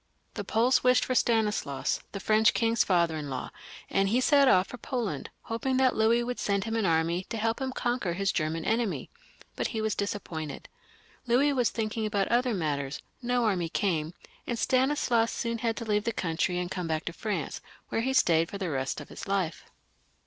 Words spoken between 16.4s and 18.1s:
and come back to France, where